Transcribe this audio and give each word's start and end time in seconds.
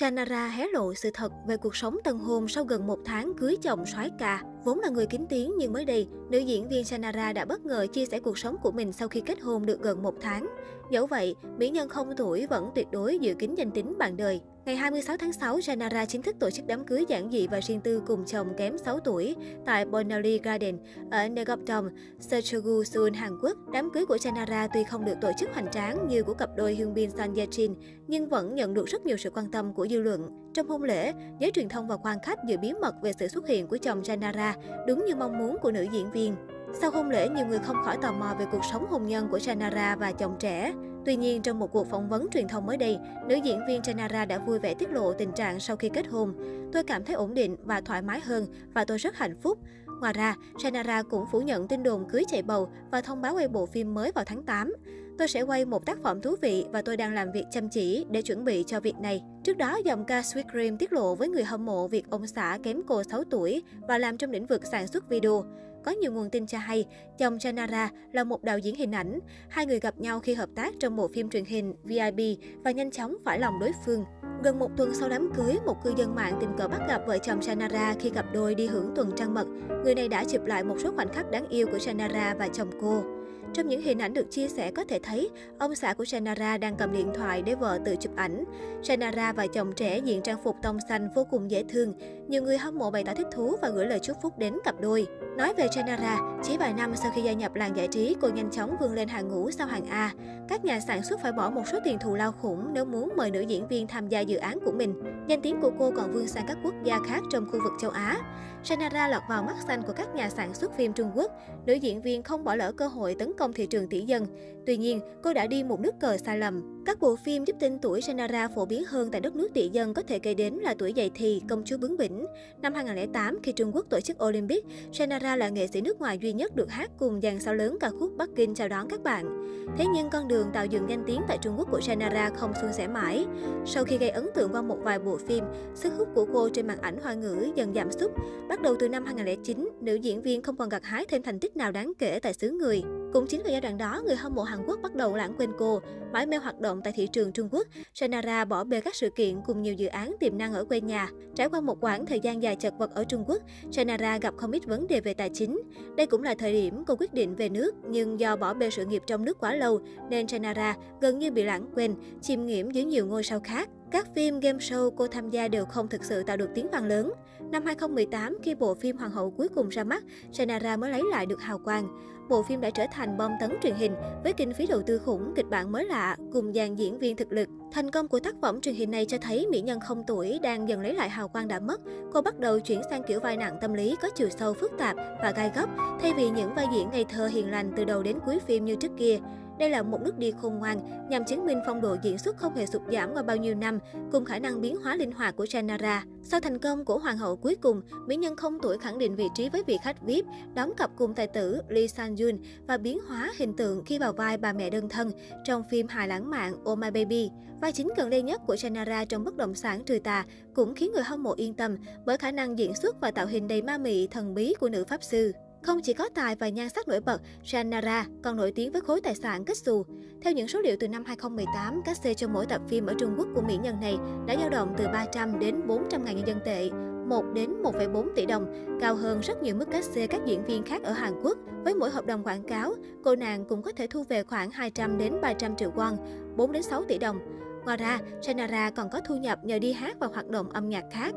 Sanara 0.00 0.48
hé 0.48 0.66
lộ 0.72 0.94
sự 0.94 1.10
thật 1.14 1.32
về 1.46 1.56
cuộc 1.56 1.76
sống 1.76 1.96
tân 2.04 2.18
hôn 2.18 2.48
sau 2.48 2.64
gần 2.64 2.86
một 2.86 2.98
tháng 3.04 3.32
cưới 3.38 3.56
chồng 3.62 3.86
soái 3.86 4.10
ca. 4.18 4.42
Vốn 4.64 4.80
là 4.80 4.88
người 4.88 5.06
kín 5.06 5.26
tiếng 5.28 5.52
nhưng 5.58 5.72
mới 5.72 5.84
đây, 5.84 6.08
nữ 6.30 6.38
diễn 6.38 6.68
viên 6.68 6.84
Sanara 6.84 7.32
đã 7.32 7.44
bất 7.44 7.64
ngờ 7.64 7.86
chia 7.92 8.06
sẻ 8.06 8.20
cuộc 8.20 8.38
sống 8.38 8.56
của 8.62 8.70
mình 8.70 8.92
sau 8.92 9.08
khi 9.08 9.20
kết 9.20 9.40
hôn 9.40 9.66
được 9.66 9.82
gần 9.82 10.02
một 10.02 10.14
tháng. 10.20 10.48
Dẫu 10.90 11.06
vậy, 11.06 11.34
mỹ 11.58 11.70
nhân 11.70 11.88
không 11.88 12.12
tuổi 12.16 12.46
vẫn 12.46 12.70
tuyệt 12.74 12.86
đối 12.92 13.18
giữ 13.18 13.34
kín 13.34 13.54
danh 13.54 13.70
tính 13.70 13.98
bạn 13.98 14.16
đời. 14.16 14.40
Ngày 14.64 14.76
26 14.76 15.16
tháng 15.16 15.32
6, 15.32 15.58
Janara 15.58 16.06
chính 16.06 16.22
thức 16.22 16.36
tổ 16.40 16.50
chức 16.50 16.66
đám 16.66 16.84
cưới 16.84 17.04
giản 17.08 17.30
dị 17.32 17.46
và 17.46 17.60
riêng 17.60 17.80
tư 17.80 18.02
cùng 18.06 18.24
chồng 18.26 18.48
kém 18.56 18.78
6 18.78 19.00
tuổi 19.00 19.36
tại 19.66 19.84
Bonali 19.84 20.38
Garden 20.38 20.78
ở 21.10 21.28
Negopdom, 21.28 21.88
Seochu, 22.18 22.84
Seoul, 22.84 23.14
Hàn 23.14 23.38
Quốc. 23.42 23.58
Đám 23.72 23.90
cưới 23.90 24.06
của 24.06 24.16
Janara 24.16 24.68
tuy 24.74 24.84
không 24.84 25.04
được 25.04 25.14
tổ 25.20 25.30
chức 25.38 25.48
hoành 25.52 25.70
tráng 25.70 26.08
như 26.08 26.22
của 26.22 26.34
cặp 26.34 26.50
đôi 26.56 26.74
Hyun 26.74 26.94
Bin 26.94 27.10
Son 27.10 27.34
Ye 27.34 27.46
Jin, 27.46 27.74
nhưng 28.06 28.28
vẫn 28.28 28.54
nhận 28.54 28.74
được 28.74 28.86
rất 28.86 29.06
nhiều 29.06 29.16
sự 29.16 29.30
quan 29.30 29.50
tâm 29.50 29.74
của 29.74 29.88
dư 29.88 30.00
luận. 30.00 30.50
Trong 30.54 30.68
hôn 30.68 30.82
lễ, 30.82 31.12
giới 31.40 31.50
truyền 31.50 31.68
thông 31.68 31.88
và 31.88 31.96
quan 31.96 32.18
khách 32.22 32.38
giữ 32.48 32.56
bí 32.56 32.72
mật 32.72 32.94
về 33.02 33.12
sự 33.18 33.28
xuất 33.28 33.48
hiện 33.48 33.66
của 33.66 33.76
chồng 33.76 34.02
Janara, 34.02 34.52
đúng 34.86 35.04
như 35.06 35.14
mong 35.14 35.38
muốn 35.38 35.56
của 35.62 35.70
nữ 35.70 35.86
diễn 35.92 36.10
viên. 36.10 36.36
Sau 36.74 36.90
hôn 36.90 37.10
lễ, 37.10 37.28
nhiều 37.28 37.46
người 37.46 37.58
không 37.58 37.76
khỏi 37.84 37.96
tò 38.02 38.12
mò 38.12 38.34
về 38.38 38.44
cuộc 38.52 38.64
sống 38.72 38.86
hôn 38.90 39.06
nhân 39.06 39.28
của 39.30 39.38
Janara 39.38 39.96
và 39.96 40.12
chồng 40.12 40.36
trẻ. 40.38 40.72
Tuy 41.04 41.16
nhiên, 41.16 41.42
trong 41.42 41.58
một 41.58 41.72
cuộc 41.72 41.90
phỏng 41.90 42.08
vấn 42.08 42.28
truyền 42.30 42.48
thông 42.48 42.66
mới 42.66 42.76
đây, 42.76 42.98
nữ 43.28 43.34
diễn 43.34 43.60
viên 43.68 43.80
Janara 43.80 44.26
đã 44.26 44.38
vui 44.38 44.58
vẻ 44.58 44.74
tiết 44.74 44.90
lộ 44.90 45.12
tình 45.12 45.32
trạng 45.32 45.60
sau 45.60 45.76
khi 45.76 45.88
kết 45.88 46.06
hôn. 46.06 46.34
Tôi 46.72 46.84
cảm 46.84 47.04
thấy 47.04 47.14
ổn 47.14 47.34
định 47.34 47.56
và 47.64 47.80
thoải 47.80 48.02
mái 48.02 48.20
hơn 48.20 48.46
và 48.74 48.84
tôi 48.84 48.98
rất 48.98 49.16
hạnh 49.16 49.36
phúc. 49.42 49.58
Ngoài 50.00 50.12
ra, 50.12 50.36
Janara 50.54 51.02
cũng 51.10 51.26
phủ 51.32 51.40
nhận 51.40 51.68
tin 51.68 51.82
đồn 51.82 52.08
cưới 52.08 52.22
chạy 52.28 52.42
bầu 52.42 52.68
và 52.90 53.00
thông 53.00 53.22
báo 53.22 53.34
quay 53.34 53.48
bộ 53.48 53.66
phim 53.66 53.94
mới 53.94 54.12
vào 54.14 54.24
tháng 54.24 54.42
8. 54.42 54.72
Tôi 55.18 55.28
sẽ 55.28 55.42
quay 55.42 55.64
một 55.64 55.86
tác 55.86 55.98
phẩm 56.02 56.22
thú 56.22 56.36
vị 56.42 56.64
và 56.70 56.82
tôi 56.82 56.96
đang 56.96 57.14
làm 57.14 57.32
việc 57.32 57.44
chăm 57.50 57.68
chỉ 57.68 58.06
để 58.10 58.22
chuẩn 58.22 58.44
bị 58.44 58.64
cho 58.66 58.80
việc 58.80 58.96
này. 58.98 59.22
Trước 59.44 59.56
đó, 59.56 59.78
giọng 59.84 60.04
ca 60.04 60.20
Sweet 60.20 60.50
Cream 60.52 60.76
tiết 60.76 60.92
lộ 60.92 61.14
với 61.14 61.28
người 61.28 61.44
hâm 61.44 61.66
mộ 61.66 61.88
việc 61.88 62.10
ông 62.10 62.26
xã 62.26 62.58
kém 62.62 62.82
cô 62.86 63.02
6 63.02 63.24
tuổi 63.30 63.62
và 63.88 63.98
làm 63.98 64.16
trong 64.16 64.30
lĩnh 64.30 64.46
vực 64.46 64.66
sản 64.66 64.86
xuất 64.86 65.08
video. 65.08 65.44
Có 65.84 65.90
nhiều 65.90 66.12
nguồn 66.12 66.30
tin 66.30 66.46
cho 66.46 66.58
hay, 66.58 66.86
chồng 67.18 67.36
Janara 67.36 67.88
là 68.12 68.24
một 68.24 68.42
đạo 68.42 68.58
diễn 68.58 68.74
hình 68.74 68.94
ảnh. 68.94 69.18
Hai 69.48 69.66
người 69.66 69.80
gặp 69.80 69.98
nhau 69.98 70.20
khi 70.20 70.34
hợp 70.34 70.48
tác 70.54 70.74
trong 70.80 70.96
bộ 70.96 71.08
phim 71.08 71.30
truyền 71.30 71.44
hình 71.44 71.74
VIP 71.84 72.38
và 72.64 72.70
nhanh 72.70 72.90
chóng 72.90 73.16
phải 73.24 73.38
lòng 73.38 73.58
đối 73.60 73.72
phương. 73.86 74.04
Gần 74.44 74.58
một 74.58 74.70
tuần 74.76 74.94
sau 74.94 75.08
đám 75.08 75.30
cưới, 75.36 75.54
một 75.66 75.84
cư 75.84 75.92
dân 75.96 76.14
mạng 76.14 76.38
tình 76.40 76.50
cờ 76.58 76.68
bắt 76.68 76.80
gặp 76.88 77.02
vợ 77.06 77.18
chồng 77.18 77.42
shanara 77.42 77.94
khi 78.00 78.10
cặp 78.10 78.26
đôi 78.32 78.54
đi 78.54 78.66
hưởng 78.66 78.92
tuần 78.96 79.10
trăng 79.16 79.34
mật. 79.34 79.46
Người 79.84 79.94
này 79.94 80.08
đã 80.08 80.24
chụp 80.24 80.44
lại 80.44 80.64
một 80.64 80.76
số 80.82 80.92
khoảnh 80.96 81.12
khắc 81.12 81.30
đáng 81.30 81.48
yêu 81.48 81.66
của 81.72 81.78
shanara 81.78 82.34
và 82.38 82.48
chồng 82.48 82.70
cô. 82.80 83.19
Trong 83.54 83.68
những 83.68 83.82
hình 83.82 83.98
ảnh 83.98 84.14
được 84.14 84.30
chia 84.30 84.48
sẻ 84.48 84.70
có 84.70 84.84
thể 84.84 84.98
thấy, 85.02 85.30
ông 85.58 85.74
xã 85.74 85.94
của 85.94 86.04
Shannara 86.04 86.58
đang 86.58 86.76
cầm 86.76 86.92
điện 86.92 87.12
thoại 87.14 87.42
để 87.42 87.54
vợ 87.54 87.78
tự 87.84 87.96
chụp 87.96 88.16
ảnh. 88.16 88.44
Shannara 88.82 89.32
và 89.32 89.46
chồng 89.46 89.72
trẻ 89.76 89.98
diện 89.98 90.22
trang 90.22 90.42
phục 90.44 90.56
tông 90.62 90.78
xanh 90.88 91.08
vô 91.14 91.26
cùng 91.30 91.50
dễ 91.50 91.64
thương. 91.68 91.94
Nhiều 92.28 92.42
người 92.42 92.58
hâm 92.58 92.78
mộ 92.78 92.90
bày 92.90 93.04
tỏ 93.04 93.14
thích 93.14 93.26
thú 93.32 93.56
và 93.62 93.68
gửi 93.68 93.86
lời 93.86 93.98
chúc 94.02 94.16
phúc 94.22 94.38
đến 94.38 94.54
cặp 94.64 94.80
đôi. 94.80 95.06
Nói 95.40 95.54
về 95.56 95.68
Shanara, 95.74 96.18
chỉ 96.42 96.56
vài 96.56 96.72
năm 96.72 96.96
sau 96.96 97.12
khi 97.14 97.22
gia 97.22 97.32
nhập 97.32 97.54
làng 97.54 97.76
giải 97.76 97.88
trí, 97.88 98.16
cô 98.20 98.28
nhanh 98.28 98.50
chóng 98.50 98.76
vươn 98.80 98.92
lên 98.92 99.08
hàng 99.08 99.28
ngũ 99.28 99.50
sau 99.50 99.66
hàng 99.66 99.86
A. 99.86 100.12
Các 100.48 100.64
nhà 100.64 100.80
sản 100.80 101.02
xuất 101.02 101.20
phải 101.22 101.32
bỏ 101.32 101.50
một 101.50 101.62
số 101.72 101.78
tiền 101.84 101.98
thù 101.98 102.14
lao 102.14 102.32
khủng 102.32 102.74
nếu 102.74 102.84
muốn 102.84 103.12
mời 103.16 103.30
nữ 103.30 103.40
diễn 103.40 103.68
viên 103.68 103.86
tham 103.86 104.08
gia 104.08 104.20
dự 104.20 104.36
án 104.36 104.58
của 104.64 104.72
mình. 104.72 104.94
Danh 105.26 105.42
tiếng 105.42 105.60
của 105.60 105.70
cô 105.78 105.92
còn 105.96 106.12
vươn 106.12 106.26
sang 106.26 106.44
các 106.48 106.58
quốc 106.64 106.74
gia 106.84 106.98
khác 107.06 107.20
trong 107.32 107.46
khu 107.46 107.58
vực 107.64 107.72
châu 107.80 107.90
Á. 107.90 108.16
Shanara 108.64 109.08
lọt 109.08 109.22
vào 109.28 109.42
mắt 109.42 109.56
xanh 109.66 109.82
của 109.82 109.92
các 109.92 110.14
nhà 110.14 110.30
sản 110.30 110.54
xuất 110.54 110.76
phim 110.76 110.92
Trung 110.92 111.10
Quốc. 111.14 111.32
Nữ 111.66 111.74
diễn 111.74 112.02
viên 112.02 112.22
không 112.22 112.44
bỏ 112.44 112.54
lỡ 112.54 112.72
cơ 112.72 112.86
hội 112.86 113.16
tấn 113.18 113.32
công 113.38 113.52
thị 113.52 113.66
trường 113.66 113.88
tỷ 113.88 114.00
dân. 114.00 114.26
Tuy 114.66 114.76
nhiên, 114.76 115.00
cô 115.22 115.32
đã 115.32 115.46
đi 115.46 115.62
một 115.62 115.80
nước 115.80 115.94
cờ 116.00 116.16
sai 116.16 116.38
lầm. 116.38 116.82
Các 116.86 117.00
bộ 117.00 117.16
phim 117.16 117.44
giúp 117.44 117.56
tên 117.60 117.78
tuổi 117.78 118.00
Shannara 118.00 118.48
phổ 118.48 118.64
biến 118.64 118.84
hơn 118.84 119.10
tại 119.10 119.20
đất 119.20 119.36
nước 119.36 119.48
tỷ 119.54 119.68
dân 119.68 119.94
có 119.94 120.02
thể 120.02 120.18
kể 120.18 120.34
đến 120.34 120.54
là 120.54 120.74
Tuổi 120.78 120.92
dậy 120.92 121.10
thì, 121.14 121.42
Công 121.48 121.62
chúa 121.64 121.78
bướng 121.78 121.96
bỉnh. 121.96 122.26
Năm 122.62 122.74
2008, 122.74 123.38
khi 123.42 123.52
Trung 123.52 123.70
Quốc 123.74 123.86
tổ 123.90 124.00
chức 124.00 124.24
Olympic, 124.24 124.64
Shannara 124.92 125.36
là 125.36 125.48
nghệ 125.48 125.66
sĩ 125.66 125.80
nước 125.80 126.00
ngoài 126.00 126.18
duy 126.18 126.32
nhất 126.32 126.56
được 126.56 126.70
hát 126.70 126.90
cùng 126.98 127.20
dàn 127.20 127.40
sao 127.40 127.54
lớn 127.54 127.76
ca 127.80 127.90
khúc 127.90 128.16
Bắc 128.16 128.28
Kinh 128.36 128.54
chào 128.54 128.68
đón 128.68 128.88
các 128.88 129.02
bạn. 129.02 129.46
Thế 129.78 129.84
nhưng 129.94 130.10
con 130.10 130.28
đường 130.28 130.46
tạo 130.52 130.66
dựng 130.66 130.86
danh 130.88 131.04
tiếng 131.06 131.20
tại 131.28 131.38
Trung 131.42 131.54
Quốc 131.58 131.68
của 131.70 131.80
Shannara 131.80 132.30
không 132.30 132.52
suôn 132.62 132.72
sẻ 132.72 132.88
mãi. 132.88 133.26
Sau 133.66 133.84
khi 133.84 133.98
gây 133.98 134.10
ấn 134.10 134.26
tượng 134.34 134.52
qua 134.52 134.62
một 134.62 134.78
vài 134.82 134.98
bộ 134.98 135.16
phim, 135.16 135.44
sức 135.74 135.92
hút 135.98 136.08
của 136.14 136.26
cô 136.32 136.48
trên 136.48 136.66
màn 136.66 136.80
ảnh 136.80 136.98
hoa 137.02 137.14
ngữ 137.14 137.52
dần 137.54 137.74
giảm 137.74 137.92
sút. 137.92 138.10
Bắt 138.48 138.62
đầu 138.62 138.74
từ 138.78 138.88
năm 138.88 139.04
2009, 139.04 139.68
nữ 139.80 139.94
diễn 139.94 140.22
viên 140.22 140.42
không 140.42 140.56
còn 140.56 140.68
gặt 140.68 140.84
hái 140.84 141.04
thêm 141.08 141.22
thành 141.22 141.38
tích 141.38 141.56
nào 141.56 141.72
đáng 141.72 141.92
kể 141.98 142.18
tại 142.22 142.34
xứ 142.34 142.50
người. 142.50 142.82
Cũng 143.12 143.26
chính 143.26 143.42
vào 143.42 143.50
giai 143.50 143.60
đoạn 143.60 143.78
đó, 143.78 144.02
người 144.06 144.16
hâm 144.16 144.34
mộ 144.34 144.42
Hàn 144.42 144.59
Quốc 144.66 144.78
bắt 144.82 144.94
đầu 144.94 145.16
lãng 145.16 145.34
quên 145.38 145.50
cô. 145.58 145.80
Mãi 146.12 146.26
mê 146.26 146.36
hoạt 146.36 146.60
động 146.60 146.80
tại 146.84 146.92
thị 146.96 147.06
trường 147.12 147.32
Trung 147.32 147.48
Quốc, 147.52 147.66
Shannara 147.94 148.44
bỏ 148.44 148.64
bê 148.64 148.80
các 148.80 148.94
sự 148.94 149.10
kiện 149.10 149.40
cùng 149.46 149.62
nhiều 149.62 149.74
dự 149.74 149.86
án 149.86 150.14
tiềm 150.20 150.38
năng 150.38 150.54
ở 150.54 150.64
quê 150.64 150.80
nhà. 150.80 151.08
Trải 151.34 151.48
qua 151.48 151.60
một 151.60 151.78
quãng 151.80 152.06
thời 152.06 152.20
gian 152.20 152.42
dài 152.42 152.56
chật 152.56 152.74
vật 152.78 152.94
ở 152.94 153.04
Trung 153.04 153.24
Quốc, 153.26 153.42
Shannara 153.70 154.18
gặp 154.18 154.34
không 154.36 154.52
ít 154.52 154.66
vấn 154.66 154.86
đề 154.86 155.00
về 155.00 155.14
tài 155.14 155.30
chính. 155.34 155.60
Đây 155.96 156.06
cũng 156.06 156.22
là 156.22 156.34
thời 156.34 156.52
điểm 156.52 156.84
cô 156.86 156.96
quyết 156.98 157.14
định 157.14 157.36
về 157.36 157.48
nước, 157.48 157.74
nhưng 157.88 158.20
do 158.20 158.36
bỏ 158.36 158.54
bê 158.54 158.70
sự 158.70 158.86
nghiệp 158.86 159.02
trong 159.06 159.24
nước 159.24 159.38
quá 159.40 159.54
lâu, 159.54 159.80
nên 160.10 160.28
Shannara 160.28 160.76
gần 161.00 161.18
như 161.18 161.30
bị 161.30 161.42
lãng 161.42 161.70
quên, 161.74 161.94
chìm 162.22 162.46
nghiễm 162.46 162.70
dưới 162.70 162.84
nhiều 162.84 163.06
ngôi 163.06 163.22
sao 163.22 163.40
khác. 163.40 163.68
Các 163.90 164.14
phim 164.14 164.40
game 164.40 164.58
show 164.58 164.90
cô 164.90 165.06
tham 165.06 165.30
gia 165.30 165.48
đều 165.48 165.64
không 165.64 165.88
thực 165.88 166.04
sự 166.04 166.22
tạo 166.22 166.36
được 166.36 166.50
tiếng 166.54 166.70
vang 166.70 166.84
lớn. 166.84 167.12
Năm 167.40 167.64
2018, 167.66 168.38
khi 168.42 168.54
bộ 168.54 168.74
phim 168.74 168.96
Hoàng 168.96 169.10
hậu 169.10 169.30
cuối 169.30 169.48
cùng 169.48 169.68
ra 169.68 169.84
mắt, 169.84 170.04
Shannara 170.32 170.76
mới 170.76 170.90
lấy 170.90 171.02
lại 171.10 171.26
được 171.26 171.40
hào 171.40 171.58
quang. 171.58 171.88
Bộ 172.28 172.42
phim 172.42 172.60
đã 172.60 172.70
trở 172.70 172.86
thành 172.92 173.16
bom 173.16 173.32
tấn 173.40 173.50
truyền 173.62 173.74
hình 173.74 173.94
với 174.24 174.32
kinh 174.32 174.52
phí 174.52 174.66
đầu 174.66 174.82
tư 174.86 174.98
khủng, 174.98 175.32
kịch 175.36 175.46
bản 175.50 175.72
mới 175.72 175.84
lạ 175.84 176.16
cùng 176.32 176.52
dàn 176.52 176.76
diễn 176.76 176.98
viên 176.98 177.16
thực 177.16 177.32
lực. 177.32 177.48
Thành 177.72 177.90
công 177.90 178.08
của 178.08 178.20
tác 178.20 178.34
phẩm 178.42 178.60
truyền 178.60 178.74
hình 178.74 178.90
này 178.90 179.06
cho 179.06 179.18
thấy 179.18 179.46
mỹ 179.50 179.60
nhân 179.60 179.80
không 179.80 180.02
tuổi 180.06 180.38
đang 180.42 180.68
dần 180.68 180.80
lấy 180.80 180.94
lại 180.94 181.08
hào 181.08 181.28
quang 181.28 181.48
đã 181.48 181.60
mất. 181.60 181.80
Cô 182.12 182.22
bắt 182.22 182.38
đầu 182.38 182.60
chuyển 182.60 182.82
sang 182.90 183.02
kiểu 183.02 183.20
vai 183.20 183.36
nặng 183.36 183.58
tâm 183.60 183.74
lý 183.74 183.96
có 184.02 184.08
chiều 184.14 184.28
sâu 184.28 184.54
phức 184.54 184.72
tạp 184.78 184.96
và 184.96 185.32
gai 185.36 185.50
góc, 185.56 185.70
thay 186.00 186.12
vì 186.16 186.30
những 186.30 186.54
vai 186.54 186.66
diễn 186.72 186.90
ngây 186.90 187.04
thơ 187.04 187.26
hiền 187.26 187.50
lành 187.50 187.72
từ 187.76 187.84
đầu 187.84 188.02
đến 188.02 188.18
cuối 188.26 188.38
phim 188.46 188.64
như 188.64 188.76
trước 188.76 188.92
kia. 188.98 189.18
Đây 189.60 189.70
là 189.70 189.82
một 189.82 190.02
nước 190.02 190.18
đi 190.18 190.32
khôn 190.42 190.58
ngoan 190.58 191.08
nhằm 191.08 191.24
chứng 191.24 191.46
minh 191.46 191.60
phong 191.66 191.80
độ 191.80 191.96
diễn 192.02 192.18
xuất 192.18 192.36
không 192.36 192.56
hề 192.56 192.66
sụt 192.66 192.82
giảm 192.92 193.14
qua 193.14 193.22
bao 193.22 193.36
nhiêu 193.36 193.54
năm, 193.54 193.78
cùng 194.12 194.24
khả 194.24 194.38
năng 194.38 194.60
biến 194.60 194.76
hóa 194.76 194.96
linh 194.96 195.12
hoạt 195.12 195.36
của 195.36 195.44
Janara. 195.44 196.00
Sau 196.22 196.40
thành 196.40 196.58
công 196.58 196.84
của 196.84 196.98
Hoàng 196.98 197.18
hậu 197.18 197.36
cuối 197.36 197.56
cùng, 197.60 197.82
mỹ 198.06 198.16
nhân 198.16 198.36
không 198.36 198.58
tuổi 198.62 198.78
khẳng 198.78 198.98
định 198.98 199.16
vị 199.16 199.28
trí 199.34 199.48
với 199.48 199.62
vị 199.66 199.78
khách 199.82 200.02
VIP, 200.02 200.24
đóng 200.54 200.72
cặp 200.76 200.90
cùng 200.96 201.14
tài 201.14 201.26
tử 201.26 201.60
Lee 201.68 201.86
San 201.86 202.16
Yoon 202.16 202.38
và 202.66 202.78
biến 202.78 202.98
hóa 203.08 203.32
hình 203.36 203.56
tượng 203.56 203.84
khi 203.84 203.98
vào 203.98 204.12
vai 204.12 204.36
bà 204.36 204.52
mẹ 204.52 204.70
đơn 204.70 204.88
thân 204.88 205.10
trong 205.44 205.62
phim 205.70 205.88
hài 205.88 206.08
lãng 206.08 206.30
mạn 206.30 206.54
Oh 206.70 206.78
My 206.78 206.90
Baby. 206.90 207.30
Vai 207.60 207.72
chính 207.72 207.88
gần 207.96 208.10
đây 208.10 208.22
nhất 208.22 208.40
của 208.46 208.54
Janara 208.54 209.04
trong 209.04 209.24
bất 209.24 209.36
động 209.36 209.54
sản 209.54 209.84
trừ 209.84 209.98
tà 209.98 210.24
cũng 210.54 210.74
khiến 210.74 210.92
người 210.92 211.02
hâm 211.02 211.22
mộ 211.22 211.34
yên 211.36 211.54
tâm 211.54 211.76
bởi 212.06 212.18
khả 212.18 212.30
năng 212.30 212.58
diễn 212.58 212.74
xuất 212.74 213.00
và 213.00 213.10
tạo 213.10 213.26
hình 213.26 213.48
đầy 213.48 213.62
ma 213.62 213.78
mị 213.78 214.06
thần 214.06 214.34
bí 214.34 214.54
của 214.60 214.68
nữ 214.68 214.84
pháp 214.84 215.02
sư. 215.02 215.32
Không 215.62 215.80
chỉ 215.82 215.92
có 215.92 216.08
tài 216.14 216.36
và 216.36 216.48
nhan 216.48 216.68
sắc 216.68 216.88
nổi 216.88 217.00
bật, 217.00 217.22
Shannara 217.44 218.06
còn 218.22 218.36
nổi 218.36 218.52
tiếng 218.52 218.72
với 218.72 218.80
khối 218.80 219.00
tài 219.00 219.14
sản 219.14 219.44
kết 219.44 219.56
xù. 219.56 219.84
Theo 220.22 220.32
những 220.32 220.48
số 220.48 220.60
liệu 220.60 220.76
từ 220.80 220.88
năm 220.88 221.04
2018, 221.04 221.82
các 221.84 221.96
xê 221.96 222.14
cho 222.14 222.28
mỗi 222.28 222.46
tập 222.46 222.60
phim 222.68 222.86
ở 222.86 222.94
Trung 222.98 223.14
Quốc 223.18 223.28
của 223.34 223.40
mỹ 223.40 223.56
nhân 223.56 223.80
này 223.80 223.96
đã 224.26 224.36
dao 224.40 224.50
động 224.50 224.74
từ 224.76 224.84
300 224.92 225.38
đến 225.38 225.66
400 225.66 226.04
ngàn 226.04 226.16
nhân 226.16 226.26
dân 226.26 226.38
tệ, 226.44 226.70
1 227.06 227.24
đến 227.34 227.62
1,4 227.62 228.08
tỷ 228.16 228.26
đồng, 228.26 228.78
cao 228.80 228.94
hơn 228.94 229.20
rất 229.20 229.42
nhiều 229.42 229.54
mức 229.54 229.66
cách 229.70 229.84
xê 229.84 230.06
các 230.06 230.20
diễn 230.26 230.44
viên 230.44 230.62
khác 230.62 230.82
ở 230.82 230.92
Hàn 230.92 231.20
Quốc. 231.22 231.38
Với 231.64 231.74
mỗi 231.74 231.90
hợp 231.90 232.06
đồng 232.06 232.24
quảng 232.24 232.42
cáo, 232.42 232.74
cô 233.04 233.16
nàng 233.16 233.44
cũng 233.44 233.62
có 233.62 233.72
thể 233.72 233.86
thu 233.86 234.04
về 234.08 234.22
khoảng 234.22 234.50
200 234.50 234.98
đến 234.98 235.20
300 235.22 235.56
triệu 235.56 235.70
won, 235.70 235.96
4 236.36 236.52
đến 236.52 236.62
6 236.62 236.84
tỷ 236.84 236.98
đồng. 236.98 237.18
Ngoài 237.64 237.76
ra, 237.76 237.98
Shannara 238.22 238.70
còn 238.70 238.90
có 238.90 239.00
thu 239.00 239.16
nhập 239.16 239.38
nhờ 239.44 239.58
đi 239.58 239.72
hát 239.72 239.96
và 240.00 240.06
hoạt 240.06 240.28
động 240.28 240.50
âm 240.50 240.68
nhạc 240.68 240.84
khác. 240.92 241.12